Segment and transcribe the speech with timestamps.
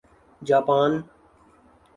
[0.41, 1.03] Japan